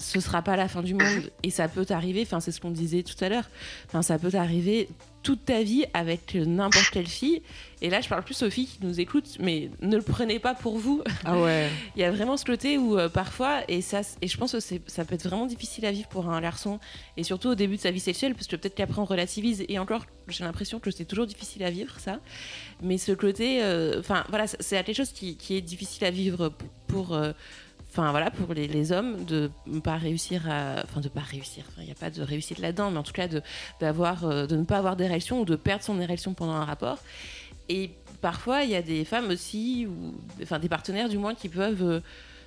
ce 0.00 0.18
sera 0.18 0.40
pas 0.42 0.56
la 0.56 0.66
fin 0.66 0.82
du 0.82 0.94
monde. 0.94 1.30
Et 1.42 1.50
ça 1.50 1.68
peut 1.68 1.84
t'arriver, 1.84 2.22
enfin, 2.22 2.40
c'est 2.40 2.52
ce 2.52 2.60
qu'on 2.60 2.70
disait 2.70 3.02
tout 3.02 3.22
à 3.22 3.28
l'heure, 3.28 3.48
enfin, 3.86 4.02
ça 4.02 4.18
peut 4.18 4.30
t'arriver 4.30 4.88
toute 5.22 5.44
ta 5.44 5.62
vie 5.62 5.84
avec 5.92 6.34
n'importe 6.34 6.88
quelle 6.90 7.06
fille. 7.06 7.42
Et 7.82 7.90
là, 7.90 8.00
je 8.00 8.08
parle 8.08 8.22
plus 8.24 8.42
aux 8.42 8.48
filles 8.48 8.66
qui 8.66 8.78
nous 8.80 9.00
écoutent, 9.00 9.36
mais 9.38 9.68
ne 9.82 9.96
le 9.96 10.02
prenez 10.02 10.38
pas 10.38 10.54
pour 10.54 10.78
vous. 10.78 11.02
Ah 11.26 11.38
ouais. 11.38 11.68
Il 11.96 12.00
y 12.00 12.04
a 12.04 12.10
vraiment 12.10 12.38
ce 12.38 12.46
côté 12.46 12.78
où 12.78 12.98
euh, 12.98 13.10
parfois, 13.10 13.60
et, 13.68 13.82
ça, 13.82 14.00
et 14.22 14.28
je 14.28 14.36
pense 14.38 14.52
que 14.52 14.60
ça 14.60 15.04
peut 15.04 15.14
être 15.14 15.24
vraiment 15.24 15.44
difficile 15.44 15.84
à 15.84 15.92
vivre 15.92 16.08
pour 16.08 16.30
un 16.30 16.40
garçon, 16.40 16.80
et 17.18 17.22
surtout 17.22 17.48
au 17.50 17.54
début 17.54 17.76
de 17.76 17.80
sa 17.82 17.90
vie 17.90 18.00
sexuelle, 18.00 18.34
parce 18.34 18.46
que 18.46 18.56
peut-être 18.56 18.74
qu'après 18.74 18.98
on 19.00 19.04
relativise, 19.04 19.62
et 19.68 19.78
encore, 19.78 20.06
j'ai 20.28 20.44
l'impression 20.44 20.80
que 20.80 20.90
c'est 20.90 21.04
toujours 21.04 21.26
difficile 21.26 21.62
à 21.64 21.70
vivre, 21.70 22.00
ça. 22.00 22.18
Mais 22.82 22.96
ce 22.96 23.12
côté, 23.12 23.62
euh, 23.62 24.00
enfin 24.00 24.24
voilà, 24.30 24.46
c'est- 24.46 24.82
quelque 24.82 24.96
chose 24.96 25.12
qui, 25.12 25.36
qui 25.36 25.54
est 25.56 25.60
difficile 25.60 26.06
à 26.06 26.10
vivre 26.10 26.54
pour. 26.86 27.12
euh, 27.14 27.32
Enfin 27.90 28.10
voilà, 28.12 28.30
pour 28.30 28.54
les, 28.54 28.92
hommes, 28.92 29.24
de 29.24 29.50
ne 29.66 29.80
pas 29.80 29.96
réussir. 29.96 30.42
Enfin, 30.84 31.00
de 31.00 31.08
pas 31.08 31.20
réussir. 31.20 31.64
Il 31.78 31.84
n'y 31.84 31.90
a 31.90 31.96
pas 31.96 32.10
de 32.10 32.22
réussite 32.22 32.58
là-dedans, 32.58 32.90
mais 32.90 32.98
en 32.98 33.02
tout 33.02 33.12
cas, 33.12 33.26
de, 33.26 33.42
d'avoir, 33.80 34.24
euh, 34.24 34.46
de 34.46 34.56
ne 34.56 34.64
pas 34.64 34.78
avoir 34.78 34.94
d'érection 34.96 35.40
ou 35.40 35.44
de 35.44 35.56
perdre 35.56 35.82
son 35.82 36.00
érection 36.00 36.32
pendant 36.32 36.52
un 36.52 36.64
rapport. 36.64 36.98
Et 37.68 37.90
parfois, 38.20 38.62
il 38.62 38.70
y 38.70 38.76
a 38.76 38.82
des 38.82 39.04
femmes 39.04 39.28
aussi, 39.30 39.86
ou 39.88 40.14
enfin 40.40 40.60
des 40.60 40.68
partenaires 40.68 41.08
du 41.08 41.18
moins, 41.18 41.34
qui 41.34 41.48
peuvent 41.48 41.82
euh, 41.82 42.00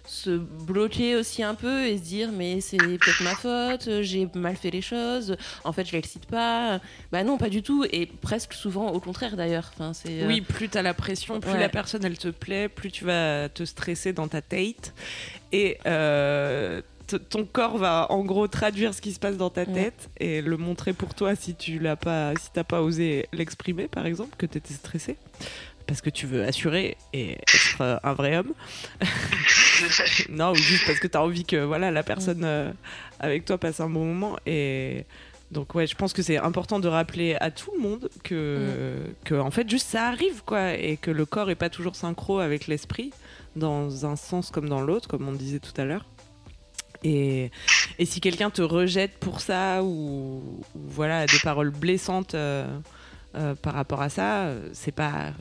se 0.06 0.32
bloquer 0.38 1.16
aussi 1.16 1.44
un 1.44 1.56
peu 1.56 1.86
et 1.86 1.98
se 1.98 2.04
dire 2.04 2.30
mais 2.34 2.60
c'est 2.62 2.78
peut-être 2.78 3.22
ma 3.24 3.36
faute, 3.36 4.02
j'ai 4.02 4.28
mal 4.36 4.56
fait 4.58 4.70
les 4.70 4.82
choses, 4.82 5.38
en 5.64 5.72
fait 5.72 5.86
je 5.86 5.94
l'excite 5.94 6.26
pas. 6.26 6.82
Bah 7.12 7.24
non, 7.24 7.38
pas 7.38 7.50
du 7.50 7.64
tout, 7.64 7.86
et 7.92 8.06
presque 8.08 8.54
souvent 8.54 8.92
au 8.92 9.00
contraire 9.00 9.38
d'ailleurs. 9.38 9.72
Enfin, 9.74 9.94
c'est, 9.94 10.24
euh, 10.24 10.28
Oui, 10.28 10.42
plus 10.42 10.68
t'as 10.70 10.82
la 10.82 10.94
pression, 10.94 11.40
plus 11.40 11.52
Ouais. 11.52 11.60
la 11.60 11.70
personne 11.70 12.04
elle 12.04 12.18
te 12.18 12.28
plaît, 12.28 12.68
plus 12.70 12.92
tu 12.92 13.06
vas 13.06 13.48
te 13.50 13.64
stresser 13.64 14.12
dans 14.14 14.28
ta 14.28 14.42
date. 14.42 14.94
Et 15.54 15.78
euh, 15.86 16.82
ton 17.30 17.46
corps 17.46 17.78
va 17.78 18.08
en 18.12 18.24
gros 18.24 18.48
traduire 18.48 18.94
ce 18.94 19.02
qui 19.02 19.14
se 19.14 19.20
passe 19.20 19.38
dans 19.38 19.50
ta 19.52 19.62
Ouais. 19.64 19.74
tête 19.74 20.10
et 20.20 20.42
le 20.42 20.58
montrer 20.58 20.94
pour 20.94 21.14
toi 21.14 21.36
si 21.36 21.54
tu 21.56 21.78
l'as 21.80 21.96
pas, 21.96 22.34
si 22.42 22.50
t'as 22.52 22.64
pas 22.64 22.82
osé 22.82 23.28
l'exprimer 23.34 23.88
par 23.88 24.06
exemple, 24.06 24.36
que 24.38 24.46
t'étais 24.46 24.74
stressé. 24.74 25.18
Parce 25.88 26.02
que 26.02 26.10
tu 26.10 26.26
veux 26.26 26.44
assurer 26.44 26.98
et 27.12 27.34
être 27.34 27.82
euh, 27.82 27.98
un 28.04 28.14
vrai 28.14 28.38
homme. 28.38 28.54
non, 30.30 30.52
ou 30.52 30.56
juste 30.56 30.86
parce 30.86 31.00
que 31.00 31.08
tu 31.08 31.18
as 31.18 31.22
envie 31.22 31.44
que 31.44 31.58
voilà, 31.58 31.92
la 31.92 32.04
personne 32.04 32.44
euh, 32.44 32.72
avec 33.20 33.46
toi 33.46 33.58
passe 33.58 33.80
un 33.80 33.90
bon 33.90 34.06
moment. 34.06 34.38
Et 34.46 35.06
donc, 35.52 35.76
ouais, 35.76 35.86
je 35.86 35.96
pense 35.96 36.14
que 36.14 36.22
c'est 36.22 36.38
important 36.38 36.80
de 36.80 36.88
rappeler 36.88 37.36
à 37.40 37.52
tout 37.52 37.72
le 37.76 37.82
monde 37.82 38.10
que, 38.24 39.04
que 39.24 39.36
en 39.36 39.52
fait, 39.52 39.70
juste 39.70 39.88
ça 39.88 40.08
arrive, 40.08 40.44
quoi. 40.46 40.74
Et 40.74 40.98
que 40.98 41.12
le 41.12 41.26
corps 41.26 41.50
est 41.52 41.56
pas 41.56 41.70
toujours 41.70 41.96
synchro 41.96 42.40
avec 42.40 42.68
l'esprit, 42.68 43.12
dans 43.56 44.06
un 44.06 44.16
sens 44.16 44.50
comme 44.50 44.70
dans 44.70 44.82
l'autre, 44.82 45.08
comme 45.08 45.28
on 45.28 45.34
disait 45.34 45.60
tout 45.60 45.80
à 45.80 45.86
l'heure. 45.86 46.06
Et, 47.04 47.52
et 48.00 48.06
si 48.06 48.22
quelqu'un 48.22 48.50
te 48.50 48.62
rejette 48.62 49.18
pour 49.20 49.42
ça, 49.42 49.84
ou, 49.84 50.42
ou 50.76 50.80
voilà, 50.88 51.26
des 51.26 51.40
paroles 51.44 51.70
blessantes 51.70 52.34
euh, 52.34 52.66
par 53.62 53.74
rapport 53.74 54.02
à 54.02 54.10
ça, 54.10 54.48
c'est 54.74 54.92
pas. 54.92 55.34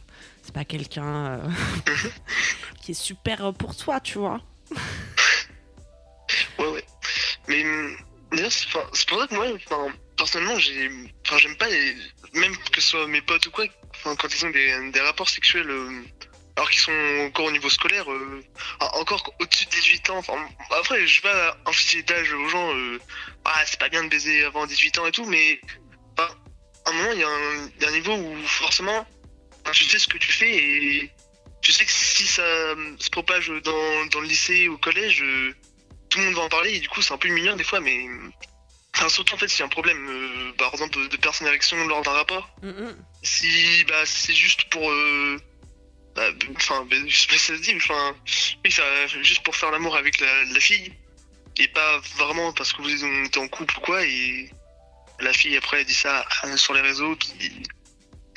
C'est 0.53 0.59
pas 0.59 0.65
quelqu'un 0.67 1.27
euh, 1.27 1.49
qui 2.83 2.91
est 2.91 2.95
super 2.95 3.55
pour 3.55 3.75
toi, 3.75 4.01
tu 4.01 4.19
vois. 4.19 4.39
Ouais, 6.59 6.67
ouais. 6.67 6.85
Mais 7.49 7.65
hum, 7.65 7.97
d'ailleurs, 8.33 8.53
c'est 8.53 8.69
pour 9.09 9.19
ça 9.19 9.27
que 9.29 9.35
moi, 9.35 9.47
personnellement, 10.15 10.59
j'aime 10.59 11.57
pas 11.57 11.69
les, 11.69 11.97
même 12.35 12.55
que 12.71 12.83
ce 12.83 12.91
soit 12.91 13.07
mes 13.07 13.23
potes 13.23 13.47
ou 13.47 13.51
quoi, 13.51 13.65
quand 14.05 14.29
ils 14.35 14.45
ont 14.45 14.51
des, 14.51 14.91
des 14.91 15.01
rapports 15.01 15.31
sexuels, 15.31 15.71
euh, 15.71 16.03
alors 16.57 16.69
qu'ils 16.69 16.81
sont 16.81 17.27
encore 17.27 17.47
au 17.47 17.53
niveau 17.53 17.71
scolaire, 17.71 18.13
euh, 18.13 18.45
encore 18.81 19.35
au-dessus 19.41 19.65
de 19.65 19.71
18 19.71 20.11
ans. 20.11 20.19
Enfin, 20.19 20.35
après, 20.79 21.07
je 21.07 21.23
vais 21.23 21.31
pas 21.31 21.57
infliger 21.65 22.03
d'âge 22.03 22.31
aux 22.35 22.49
gens, 22.51 22.75
euh, 22.75 23.01
ah, 23.47 23.63
c'est 23.65 23.81
pas 23.81 23.89
bien 23.89 24.05
de 24.05 24.11
baiser 24.11 24.45
avant 24.45 24.67
18 24.67 24.99
ans 24.99 25.07
et 25.07 25.13
tout, 25.13 25.25
mais 25.25 25.63
enfin, 26.19 26.29
à 26.85 26.91
un 26.91 26.93
moment, 26.93 27.13
y, 27.13 27.17
il 27.17 27.83
y 27.83 27.87
a 27.87 27.89
un 27.89 27.93
niveau 27.93 28.13
où 28.13 28.37
forcément, 28.45 29.07
enfin, 29.73 29.85
tu 29.85 29.85
sais 29.91 29.99
ce 29.99 30.09
que 30.09 30.19
tu 30.19 30.31
fais 30.33 30.51
et 30.55 31.11
tu 31.63 31.73
sais 31.73 31.85
que 31.85 31.93
si 31.93 32.27
ça 32.27 32.43
se 32.99 33.11
propage 33.11 33.49
dans, 33.65 34.07
dans 34.07 34.21
le 34.21 34.27
lycée 34.27 34.69
ou 34.69 34.75
au 34.75 34.79
collège, 34.79 35.23
euh, 35.23 35.55
tout 36.11 36.19
le 36.19 36.27
monde 36.27 36.35
va 36.35 36.43
en 36.43 36.49
parler 36.49 36.75
et 36.75 36.81
du 36.81 36.89
coup, 36.89 37.01
c'est 37.03 37.15
un 37.15 37.19
peu 37.19 37.29
humiliant 37.29 37.57
des 37.57 37.65
fois, 37.65 37.81
mais. 37.81 38.07
Enfin, 38.95 39.09
surtout 39.09 39.35
en 39.35 39.39
fait, 39.39 39.49
s'il 39.49 39.61
y 39.61 39.63
a 39.63 39.67
un 39.67 39.71
problème, 39.71 40.07
euh, 40.07 40.53
par 40.59 40.73
exemple, 40.73 40.99
de, 40.99 41.07
de 41.07 41.17
personne 41.17 41.47
érection 41.47 41.77
lors 41.87 42.03
d'un 42.03 42.11
rapport, 42.13 42.51
Mm, 42.63 42.69
mm. 42.69 42.97
si 43.23 43.85
bah, 43.85 44.05
c'est 44.05 44.35
juste 44.35 44.65
pour. 44.71 44.91
euh, 44.91 45.41
bah, 46.15 46.29
Enfin, 46.57 46.85
bah, 46.91 46.97
je 47.07 47.17
sais 47.17 47.27
pas 47.29 47.35
si 47.35 47.41
ça 47.47 47.57
se 47.57 47.63
dit, 47.63 47.73
mais 47.75 47.81
enfin. 47.83 48.15
Oui, 48.65 48.71
ça, 48.71 48.83
juste 49.23 49.43
pour 49.45 49.57
faire 49.57 49.71
l'amour 49.71 49.97
avec 49.97 50.21
la, 50.21 50.45
la 50.45 50.61
fille, 50.61 50.93
et 51.59 51.69
pas 51.69 51.99
vraiment 52.17 52.53
parce 52.53 52.73
que 52.73 52.83
vous 52.83 53.05
êtes 53.05 53.37
en 53.37 53.49
couple 53.49 53.79
ou 53.79 53.81
quoi, 53.81 54.05
et 54.05 54.51
la 55.21 55.33
fille 55.33 55.57
après 55.57 55.81
elle 55.81 55.87
dit 55.87 55.95
ça 55.95 56.27
sur 56.57 56.75
les 56.75 56.81
réseaux, 56.83 57.15
qui. 57.17 57.63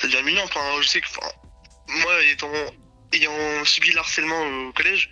Ça 0.06 0.12
devient 0.12 0.24
mignon, 0.24 0.42
enfin, 0.44 0.60
je 0.80 0.86
sais 0.86 1.00
que. 1.00 1.06
enfin, 1.08 1.28
moi, 2.02 2.12
étant, 2.32 2.50
ayant 3.12 3.64
subi 3.64 3.90
le 3.90 3.98
harcèlement 3.98 4.40
au 4.68 4.72
collège, 4.72 5.10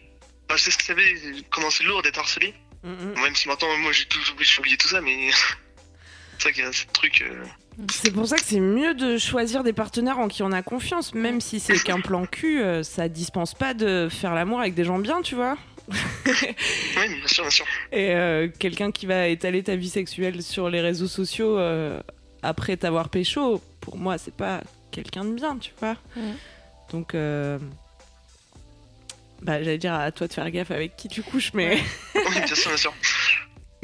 bah, 0.49 0.55
je 0.57 0.63
sais 0.65 0.71
ce 0.71 0.79
que 0.79 0.85
ça 0.85 0.95
fait, 0.95 1.15
comment 1.51 1.71
c'est 1.71 1.85
lourd 1.85 2.03
d'être 2.03 2.19
harcelé. 2.19 2.55
Mm. 2.85 3.21
Même 3.23 3.35
si 3.35 3.49
maintenant, 3.49 3.77
moi, 3.79 3.93
j'ai 3.93 4.05
tout 4.05 4.21
oublié, 4.59 4.77
tout 4.77 4.89
ça, 4.89 5.01
mais 5.01 5.31
c'est 6.39 6.43
vrai 6.45 6.53
qu'il 6.53 6.65
y 6.65 6.67
a 6.67 6.73
ce 6.73 6.85
truc. 6.93 7.23
euh, 7.23 7.45
C'est 7.91 8.13
pour 8.13 8.27
ça 8.27 8.37
que 8.37 8.45
c'est 8.45 8.61
mieux 8.61 8.95
de 8.95 9.19
choisir 9.19 9.65
des 9.65 9.73
partenaires 9.73 10.19
en 10.19 10.29
qui 10.29 10.43
on 10.43 10.53
a 10.53 10.63
confiance, 10.63 11.15
même 11.15 11.41
si 11.41 11.61
c'est 11.61 11.83
qu'un 11.83 12.01
plan 12.01 12.27
cul, 12.27 12.63
euh, 12.63 12.83
ça 12.83 13.09
dispense 13.09 13.55
pas 13.55 13.75
de 13.75 14.09
faire 14.11 14.35
l'amour 14.35 14.61
avec 14.61 14.75
des 14.75 14.85
gens 14.85 14.99
bien, 14.99 15.23
tu 15.23 15.35
vois. 15.35 15.57
Oui, 16.27 17.09
bien 17.09 17.27
sûr, 17.27 17.43
bien 17.45 17.51
sûr. 17.51 17.67
Et 17.93 18.15
euh, 18.15 18.49
quelqu'un 18.59 18.91
qui 18.91 19.07
va 19.07 19.29
étaler 19.29 19.63
ta 19.63 19.77
vie 19.77 19.89
sexuelle 19.91 20.43
sur 20.43 20.71
les 20.71 20.81
réseaux 20.81 21.09
sociaux 21.09 21.59
euh, 21.59 22.01
après 22.43 22.77
t'avoir 22.77 23.09
pécho, 23.09 23.61
pour 23.81 23.97
moi, 23.97 24.17
c'est 24.19 24.35
pas 24.35 24.63
quelqu'un 24.95 25.25
de 25.25 25.35
bien, 25.35 25.59
tu 25.59 25.73
vois. 25.79 25.97
Ouais. 26.17 26.23
Donc, 26.93 27.15
euh, 27.15 27.59
bah, 29.43 29.63
j'allais 29.63 29.79
dire 29.79 29.95
à 29.95 30.11
toi 30.13 30.29
de 30.29 30.33
faire 30.33 30.51
gaffe 30.51 30.71
avec 30.71 30.97
qui 30.97 31.09
tu 31.09 31.23
couches, 31.23 31.53
mais. 31.55 31.79
Oui, 32.15 32.23
bien 32.35 32.47
sûr, 32.55 32.71
bien 32.71 32.77
sûr. 32.77 32.95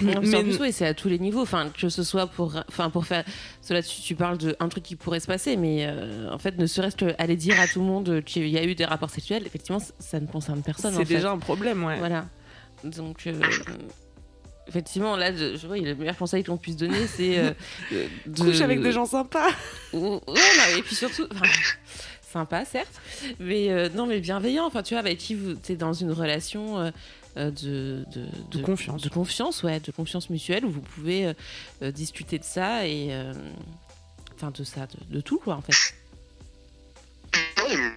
Non, 0.03 0.21
mais 0.23 0.31
qu'en 0.31 0.43
plus, 0.43 0.59
oui, 0.59 0.73
c'est 0.73 0.87
à 0.87 0.95
tous 0.95 1.09
les 1.09 1.19
niveaux. 1.19 1.43
Enfin, 1.43 1.69
que 1.79 1.91
ce 1.91 2.03
soit 2.03 2.27
pour, 2.27 2.57
enfin, 2.69 2.89
pour 2.89 3.05
faire 3.05 3.25
cela, 3.61 3.83
tu, 3.83 4.01
tu 4.01 4.15
parles 4.15 4.39
d'un 4.39 4.69
truc 4.69 4.83
qui 4.83 4.97
pourrait 4.97 5.21
se 5.21 5.27
passer, 5.27 5.57
mais 5.59 5.85
euh, 5.87 6.31
en 6.33 6.39
fait, 6.39 6.57
ne 6.57 6.67
serait-ce 6.67 6.97
qu'aller 6.97 7.37
dire 7.37 7.61
à 7.61 7.67
tout 7.67 7.81
le 7.81 7.87
monde 7.87 8.23
qu'il 8.25 8.49
y 8.49 8.57
a 8.57 8.65
eu 8.65 8.75
des 8.75 8.87
rapports 8.87 9.11
sexuels, 9.11 9.43
effectivement, 9.45 9.81
ça 9.99 10.21
ne 10.21 10.27
concerne 10.27 10.63
personne. 10.63 10.93
c'est 10.93 11.03
en 11.03 11.05
fait. 11.05 11.15
déjà 11.17 11.33
un 11.33 11.39
problème, 11.39 11.85
ouais. 11.85 11.99
Voilà. 11.99 12.25
Donc, 12.85 13.27
euh, 13.27 13.39
effectivement, 14.71 15.17
là, 15.17 15.35
je, 15.37 15.57
je 15.57 15.67
vois, 15.67 15.77
le 15.77 15.95
meilleur 15.95 16.17
conseil 16.17 16.43
qu'on 16.45 16.57
puisse 16.57 16.77
donner, 16.77 17.07
c'est 17.07 17.39
euh, 17.39 17.53
de- 18.27 18.43
Couche 18.43 18.61
avec 18.63 18.81
des 18.81 18.93
gens 18.93 19.05
sympas. 19.07 19.51
Ou- 19.93 20.15
ouais, 20.15 20.21
non, 20.27 20.79
et 20.79 20.83
puis 20.83 20.95
surtout, 20.97 21.27
enfin, 21.33 21.47
sympa 22.33 22.65
certes, 22.65 23.01
mais 23.39 23.71
euh, 23.71 23.89
non, 23.91 24.07
mais 24.07 24.21
bienveillant. 24.21 24.65
Enfin, 24.67 24.83
tu 24.83 24.95
vois, 24.95 25.01
avec 25.01 25.19
qui 25.19 25.35
vous 25.35 25.51
êtes 25.53 25.77
dans 25.79 25.93
une 25.93 26.13
relation 26.13 26.79
euh, 26.79 26.91
euh, 27.37 27.51
de, 27.51 28.05
de, 28.15 28.27
De 28.59 28.63
confiance. 28.65 29.03
de 29.03 29.09
confiance, 29.09 29.63
ouais, 29.63 29.81
de 29.81 29.91
confiance 29.93 30.31
mutuelle 30.31 30.65
où 30.65 30.71
vous 30.71 30.81
pouvez 30.81 31.33
discuter 31.83 32.39
de 32.39 32.45
ça 32.45 32.87
et, 32.87 33.09
euh, 33.11 33.35
enfin, 34.37 34.51
de 34.51 34.65
ça, 34.65 34.87
de, 34.87 35.15
de 35.17 35.21
tout 35.21 35.39
quoi, 35.39 35.55
en 35.57 35.61
fait. 35.63 35.73
Ouais, 37.63 37.77
mais, 37.77 37.91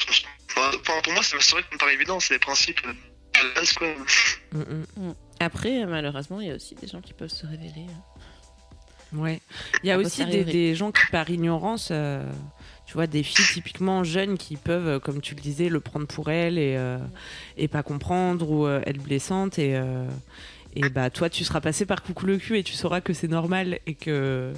enfin, 0.49 0.71
enfin, 0.79 1.01
pour 1.03 1.13
moi, 1.13 1.23
c'est 1.23 1.35
vrai 1.35 1.61
que 1.61 1.67
ça 1.69 1.73
me 1.73 1.77
paraît 1.79 1.93
évident, 1.95 2.19
c'est 2.19 2.35
des 2.35 2.39
principes 2.39 2.81
quoi. 3.77 3.87
Mm, 4.51 4.85
mm. 4.97 5.13
Après, 5.39 5.85
malheureusement, 5.85 6.39
il 6.41 6.47
y 6.47 6.51
a 6.51 6.55
aussi 6.55 6.75
des 6.75 6.87
gens 6.87 7.01
qui 7.01 7.13
peuvent 7.13 7.29
se 7.29 7.45
révéler. 7.45 7.87
euh. 7.87 8.13
Ouais. 9.13 9.41
Il 9.83 9.87
y 9.87 9.91
a 9.91 9.97
aussi 9.97 10.25
des, 10.25 10.75
gens 10.75 10.91
qui, 10.91 11.05
par 11.11 11.29
ignorance, 11.29 11.89
euh, 11.91 12.27
tu 12.85 12.93
vois, 12.93 13.07
des 13.07 13.23
filles 13.23 13.45
typiquement 13.53 14.03
jeunes 14.03 14.37
qui 14.37 14.55
peuvent, 14.55 14.87
euh, 14.87 14.99
comme 14.99 15.21
tu 15.21 15.35
le 15.35 15.41
disais, 15.41 15.69
le 15.69 15.79
prendre 15.79 16.07
pour 16.07 16.31
elles 16.31 16.57
et, 16.57 16.75
euh, 16.77 16.97
et 17.57 17.67
pas 17.67 17.83
comprendre 17.83 18.49
ou 18.49 18.65
euh, 18.65 18.81
être 18.85 19.01
blessantes. 19.01 19.59
Et, 19.59 19.75
euh, 19.75 20.07
et 20.75 20.89
bah, 20.89 21.09
toi, 21.09 21.29
tu 21.29 21.43
seras 21.43 21.61
passé 21.61 21.85
par 21.85 22.01
coucou 22.01 22.25
le 22.25 22.37
cul 22.37 22.57
et 22.57 22.63
tu 22.63 22.73
sauras 22.73 23.01
que 23.01 23.13
c'est 23.13 23.27
normal 23.27 23.79
et 23.85 23.93
que, 23.93 24.53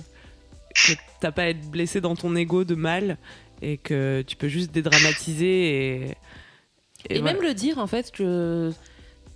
que 0.74 0.94
t'as 1.20 1.32
pas 1.32 1.44
à 1.44 1.48
être 1.48 1.70
blessé 1.70 2.00
dans 2.00 2.16
ton 2.16 2.36
ego 2.36 2.64
de 2.64 2.76
mal 2.76 3.18
et 3.62 3.78
que 3.78 4.24
tu 4.26 4.36
peux 4.36 4.48
juste 4.50 4.72
dédramatiser 4.72 6.06
et. 6.08 6.16
Et, 7.10 7.20
voilà. 7.20 7.34
même 7.34 7.42
le 7.42 7.54
dire 7.54 7.78
en 7.78 7.88
fait 7.88 8.12
que. 8.12 8.72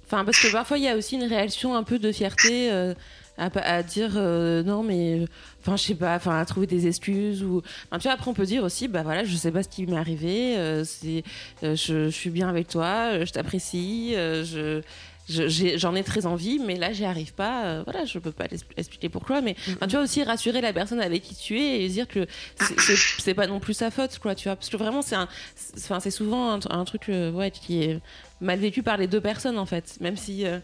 Enfin, 0.05 0.25
parce 0.25 0.41
que 0.41 0.51
parfois 0.51 0.77
il 0.77 0.83
y 0.83 0.87
a 0.87 0.95
aussi 0.95 1.15
une 1.15 1.23
réaction 1.23 1.75
un 1.75 1.83
peu 1.83 1.99
de 1.99 2.11
fierté 2.11 2.71
euh, 2.71 2.95
à, 3.37 3.49
à 3.59 3.83
dire 3.83 4.13
euh, 4.15 4.63
non, 4.63 4.83
mais. 4.83 5.25
Enfin, 5.61 5.75
je 5.75 5.83
sais 5.83 5.95
pas, 5.95 6.15
enfin, 6.15 6.39
à 6.39 6.45
trouver 6.45 6.67
des 6.67 6.87
excuses 6.87 7.43
ou. 7.43 7.61
Enfin, 7.87 7.99
tu 7.99 8.03
vois, 8.03 8.13
après 8.13 8.31
on 8.31 8.33
peut 8.33 8.45
dire 8.45 8.63
aussi, 8.63 8.87
bah 8.87 9.03
voilà, 9.03 9.23
je 9.23 9.35
sais 9.35 9.51
pas 9.51 9.61
ce 9.61 9.69
qui 9.69 9.85
m'est 9.85 9.97
arrivé, 9.97 10.57
euh, 10.57 10.83
c'est, 10.83 11.23
je, 11.61 11.75
je 11.75 12.09
suis 12.09 12.29
bien 12.29 12.47
avec 12.47 12.67
toi, 12.67 13.23
je 13.25 13.31
t'apprécie, 13.31 14.13
euh, 14.15 14.81
je- 15.29 15.77
J'en 15.77 15.95
ai, 15.95 16.03
très 16.03 16.25
envie, 16.25 16.59
mais 16.59 16.75
là, 16.75 16.91
j'y 16.93 17.05
arrive 17.05 17.33
pas. 17.33 17.65
euh, 17.65 17.83
voilà, 17.85 18.05
je 18.05 18.17
peux 18.19 18.31
pas 18.31 18.45
expliquer 18.77 19.09
pourquoi. 19.09 19.41
Mais 19.41 19.55
enfin, 19.69 19.87
tu 19.87 19.95
vois 19.95 20.03
aussi 20.03 20.23
rassurer 20.23 20.61
la 20.61 20.73
personne 20.73 20.99
avec 21.01 21.23
qui 21.23 21.35
tu 21.35 21.59
es 21.59 21.83
et 21.83 21.87
dire 21.89 22.07
que 22.07 22.25
c'est- 22.59 22.95
c'est 23.19 23.33
pas 23.33 23.47
non 23.47 23.59
plus 23.59 23.73
sa 23.73 23.91
faute, 23.91 24.17
quoi. 24.19 24.35
Tu 24.35 24.45
vois, 24.49 24.55
parce 24.55 24.69
que 24.69 24.77
vraiment, 24.77 25.01
c'est 25.01 25.15
enfin, 25.15 25.99
c'est 25.99 26.11
souvent 26.11 26.53
un, 26.53 26.59
un 26.69 26.85
truc, 26.85 27.09
euh, 27.09 27.31
ouais, 27.31 27.51
qui 27.51 27.83
est 27.83 27.99
mal 28.41 28.59
vécu 28.59 28.83
par 28.83 28.97
les 28.97 29.07
deux 29.07 29.21
personnes 29.21 29.57
en 29.59 29.65
fait. 29.65 29.97
Même 30.01 30.17
si 30.17 30.45
euh, 30.45 30.59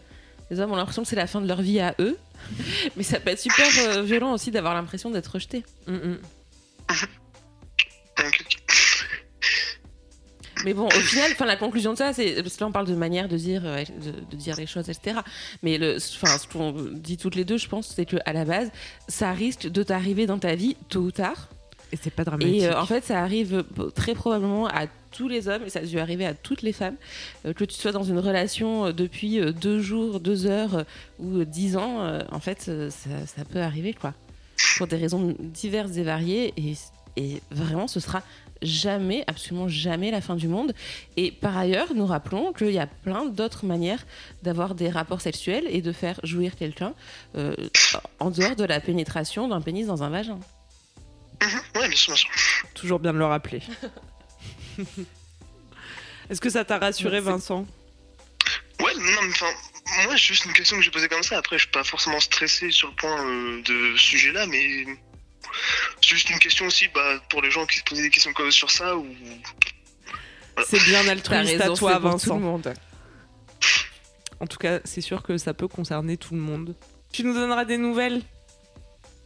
les 0.50 0.60
hommes 0.60 0.72
ont 0.72 0.76
l'impression 0.76 1.02
que 1.02 1.08
c'est 1.08 1.16
la 1.16 1.26
fin 1.26 1.40
de 1.40 1.46
leur 1.48 1.62
vie 1.62 1.80
à 1.80 1.94
eux, 1.98 2.16
mais 2.96 3.02
ça 3.02 3.20
peut 3.20 3.30
être 3.30 3.40
super 3.40 3.66
euh, 3.88 4.02
violent 4.02 4.32
aussi 4.32 4.50
d'avoir 4.50 4.74
l'impression 4.74 5.10
d'être 5.10 5.28
rejeté. 5.32 5.64
Mm, 5.86 5.94
mm. 5.94 6.18
Mais 10.66 10.74
bon, 10.74 10.86
au 10.86 10.90
final, 10.90 11.30
enfin, 11.32 11.46
la 11.46 11.56
conclusion 11.56 11.92
de 11.92 11.98
ça, 11.98 12.12
c'est 12.12 12.42
parce 12.42 12.56
que 12.56 12.60
là 12.60 12.66
on 12.66 12.72
parle 12.72 12.88
de 12.88 12.94
manière 12.94 13.28
de 13.28 13.36
dire, 13.36 13.62
euh, 13.64 13.84
de, 14.04 14.10
de 14.30 14.36
dire 14.36 14.56
les 14.56 14.66
choses, 14.66 14.90
etc. 14.90 15.20
Mais 15.62 15.78
le, 15.78 15.96
enfin, 15.96 16.36
ce 16.36 16.46
qu'on 16.46 16.72
dit 16.92 17.16
toutes 17.16 17.36
les 17.36 17.44
deux, 17.44 17.56
je 17.56 17.68
pense, 17.68 17.86
c'est 17.94 18.04
que 18.04 18.16
à 18.26 18.32
la 18.32 18.44
base, 18.44 18.70
ça 19.08 19.32
risque 19.32 19.68
de 19.68 19.82
t'arriver 19.82 20.26
dans 20.26 20.38
ta 20.38 20.54
vie 20.54 20.76
tôt 20.88 21.00
ou 21.00 21.10
tard. 21.12 21.48
Et 21.92 21.96
c'est 21.96 22.10
pas 22.10 22.24
dramatique. 22.24 22.62
Et 22.62 22.66
euh, 22.66 22.80
en 22.80 22.86
fait, 22.86 23.04
ça 23.04 23.22
arrive 23.22 23.64
euh, 23.78 23.90
très 23.90 24.14
probablement 24.14 24.66
à 24.66 24.86
tous 25.12 25.28
les 25.28 25.48
hommes, 25.48 25.62
et 25.64 25.70
ça 25.70 25.78
a 25.78 25.82
dû 25.82 25.98
arriver 25.98 26.26
à 26.26 26.34
toutes 26.34 26.62
les 26.62 26.72
femmes, 26.72 26.96
euh, 27.46 27.52
que 27.52 27.64
tu 27.64 27.76
sois 27.76 27.92
dans 27.92 28.02
une 28.02 28.18
relation 28.18 28.86
euh, 28.86 28.92
depuis 28.92 29.40
deux 29.52 29.80
jours, 29.80 30.20
deux 30.20 30.46
heures 30.46 30.84
ou 31.20 31.44
dix 31.44 31.76
ans, 31.76 32.20
en 32.30 32.40
fait, 32.40 32.62
ça, 32.62 32.90
ça 32.90 33.44
peut 33.44 33.60
arriver, 33.60 33.94
quoi. 33.94 34.14
Pour 34.78 34.86
des 34.86 34.96
raisons 34.96 35.36
diverses 35.38 35.96
et 35.96 36.02
variées, 36.02 36.52
et, 36.56 36.74
et 37.16 37.42
vraiment, 37.50 37.88
ce 37.88 38.00
sera 38.00 38.22
jamais, 38.62 39.24
absolument 39.26 39.68
jamais 39.68 40.10
la 40.10 40.20
fin 40.20 40.36
du 40.36 40.48
monde. 40.48 40.74
Et 41.16 41.30
par 41.30 41.56
ailleurs, 41.56 41.94
nous 41.94 42.06
rappelons 42.06 42.52
qu'il 42.52 42.70
y 42.70 42.78
a 42.78 42.86
plein 42.86 43.26
d'autres 43.26 43.66
manières 43.66 44.04
d'avoir 44.42 44.74
des 44.74 44.88
rapports 44.88 45.20
sexuels 45.20 45.64
et 45.68 45.82
de 45.82 45.92
faire 45.92 46.18
jouir 46.22 46.56
quelqu'un 46.56 46.94
euh, 47.36 47.54
en 48.18 48.30
dehors 48.30 48.56
de 48.56 48.64
la 48.64 48.80
pénétration 48.80 49.48
d'un 49.48 49.60
pénis 49.60 49.86
dans 49.86 50.02
un 50.02 50.10
vagin. 50.10 50.38
mhm, 51.42 51.60
ouais, 51.80 51.88
bien 51.88 51.96
sûr, 51.96 52.14
bien 52.14 52.22
sûr. 52.22 52.30
Toujours 52.74 52.98
bien 52.98 53.12
de 53.12 53.18
le 53.18 53.26
rappeler. 53.26 53.62
Est-ce 56.30 56.40
que 56.40 56.50
ça 56.50 56.64
t'a 56.64 56.78
rassuré. 56.78 57.20
Vincent? 57.20 57.66
Ouais, 58.80 58.94
non, 58.94 59.22
mais 59.22 59.30
enfin, 59.30 59.46
moi, 60.04 60.12
c'est 60.12 60.18
juste 60.18 60.44
une 60.44 60.52
question 60.52 60.76
que 60.76 60.82
j'ai 60.82 60.90
posée 60.90 61.08
comme 61.08 61.22
ça. 61.22 61.38
Après, 61.38 61.56
je 61.56 61.62
suis 61.62 61.70
pas 61.70 61.84
forcément 61.84 62.20
stressé 62.20 62.70
sur 62.70 62.88
le 62.88 62.94
point 62.94 63.24
euh, 63.24 63.62
de 63.62 63.96
ce 63.96 64.04
sujet-là, 64.04 64.46
mais 64.46 64.84
c'est 66.00 66.08
juste 66.08 66.30
une 66.30 66.38
question 66.38 66.66
aussi 66.66 66.88
bah, 66.88 67.20
pour 67.28 67.42
les 67.42 67.50
gens 67.50 67.66
qui 67.66 67.78
se 67.78 67.84
posaient 67.84 68.02
des 68.02 68.10
questions 68.10 68.32
comme 68.32 68.50
sur 68.50 68.70
ça 68.70 68.96
ou. 68.96 69.06
C'est 70.66 70.82
bien 70.84 71.06
altruiste 71.08 71.60
à 71.60 71.68
toi, 71.74 71.96
tout 71.96 72.02
Vincent. 72.02 72.34
le 72.36 72.40
monde. 72.40 72.74
En 74.40 74.46
tout 74.46 74.58
cas, 74.58 74.80
c'est 74.84 75.00
sûr 75.00 75.22
que 75.22 75.38
ça 75.38 75.54
peut 75.54 75.68
concerner 75.68 76.16
tout 76.16 76.34
le 76.34 76.40
monde. 76.40 76.74
Tu 77.12 77.24
nous 77.24 77.34
donneras 77.34 77.64
des 77.64 77.78
nouvelles? 77.78 78.22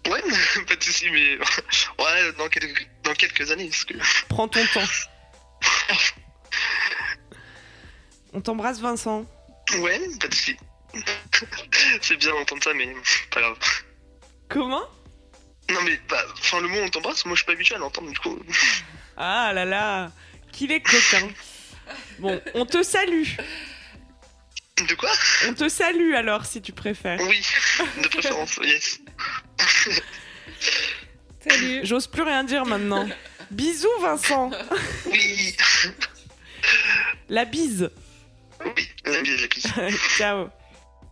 Ouais, 0.09 0.23
pas 0.67 0.77
de 0.77 0.83
soucis, 0.83 1.11
mais 1.11 1.39
ouais, 1.99 2.33
dans 2.39 2.49
quelques, 2.49 2.89
dans 3.05 3.15
quelques 3.15 3.51
années. 3.51 3.69
Parce 3.69 3.85
que... 3.85 3.95
Prends 4.29 4.49
ton 4.49 4.65
temps. 4.73 4.81
On 8.33 8.41
t'embrasse, 8.41 8.81
Vincent. 8.81 9.27
Ouais, 9.81 10.01
pas 10.21 10.29
de 10.29 10.35
soucis. 10.35 10.57
c'est 12.01 12.17
bien 12.17 12.33
d'entendre 12.33 12.63
ça, 12.63 12.73
mais 12.75 12.95
pas 13.31 13.41
grave. 13.41 13.59
Comment? 14.49 14.89
Non, 15.71 15.81
mais 15.85 16.01
bah, 16.09 16.23
enfin, 16.39 16.61
le 16.61 16.69
mot 16.69 16.79
on 16.83 16.89
t'embrasse, 16.89 17.25
moi 17.25 17.35
je 17.35 17.41
suis 17.41 17.47
pas 17.47 17.53
habitué 17.53 17.75
à 17.75 17.79
l'entendre, 17.79 18.11
du 18.11 18.19
coup. 18.19 18.39
Ah 19.23 19.53
là 19.53 19.65
là 19.67 20.11
Qu'il 20.51 20.73
est 20.73 20.81
coquin. 20.81 21.29
Bon, 22.21 22.41
on 22.55 22.65
te 22.65 22.83
salue. 22.83 23.25
De 24.89 24.95
quoi? 24.95 25.11
On 25.47 25.53
te 25.53 25.69
salue 25.69 26.15
alors, 26.15 26.47
si 26.47 26.63
tu 26.63 26.73
préfères. 26.73 27.21
Oui, 27.21 27.43
de 28.03 28.09
préférence, 28.09 28.57
yes. 28.63 28.99
Salut. 31.47 31.81
J'ose 31.85 32.07
plus 32.07 32.23
rien 32.23 32.45
dire 32.45 32.65
maintenant. 32.65 33.07
Bisous, 33.51 33.89
Vincent. 34.01 34.51
Oui, 35.07 35.55
La 37.29 37.45
bise. 37.45 37.91
oui, 38.65 38.89
la 39.05 39.21
bise, 39.21 39.41
la 39.43 39.47
bise. 39.49 39.99
Ciao. 40.17 40.49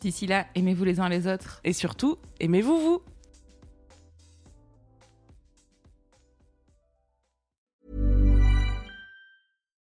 D'ici 0.00 0.26
là, 0.26 0.46
aimez-vous 0.54 0.84
les 0.84 0.98
uns 0.98 1.08
les 1.08 1.26
autres. 1.26 1.60
Et 1.62 1.74
surtout, 1.74 2.16
aimez-vous 2.40 2.78
vous 2.78 3.02